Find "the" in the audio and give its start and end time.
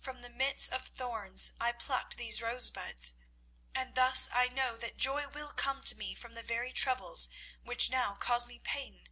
0.22-0.30, 6.32-6.42